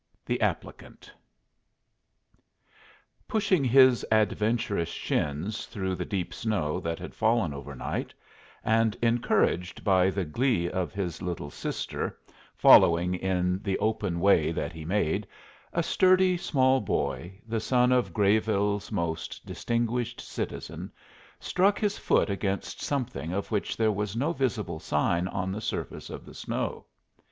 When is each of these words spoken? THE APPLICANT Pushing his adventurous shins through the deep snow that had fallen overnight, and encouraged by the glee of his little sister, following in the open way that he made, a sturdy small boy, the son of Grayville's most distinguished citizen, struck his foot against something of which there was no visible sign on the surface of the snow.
THE 0.25 0.41
APPLICANT 0.41 1.13
Pushing 3.27 3.63
his 3.63 4.03
adventurous 4.11 4.89
shins 4.89 5.67
through 5.67 5.93
the 5.93 6.05
deep 6.05 6.33
snow 6.33 6.79
that 6.79 6.97
had 6.97 7.13
fallen 7.13 7.53
overnight, 7.53 8.11
and 8.63 8.97
encouraged 9.03 9.83
by 9.83 10.09
the 10.09 10.25
glee 10.25 10.67
of 10.67 10.91
his 10.91 11.21
little 11.21 11.51
sister, 11.51 12.17
following 12.55 13.13
in 13.13 13.59
the 13.61 13.77
open 13.77 14.19
way 14.19 14.51
that 14.51 14.73
he 14.73 14.85
made, 14.85 15.27
a 15.71 15.83
sturdy 15.83 16.35
small 16.35 16.81
boy, 16.81 17.39
the 17.47 17.59
son 17.59 17.91
of 17.91 18.11
Grayville's 18.11 18.91
most 18.91 19.45
distinguished 19.45 20.19
citizen, 20.19 20.91
struck 21.39 21.77
his 21.77 21.99
foot 21.99 22.31
against 22.31 22.81
something 22.81 23.31
of 23.33 23.51
which 23.51 23.77
there 23.77 23.91
was 23.91 24.15
no 24.15 24.33
visible 24.33 24.79
sign 24.79 25.27
on 25.27 25.51
the 25.51 25.61
surface 25.61 26.09
of 26.09 26.25
the 26.25 26.33
snow. 26.33 26.87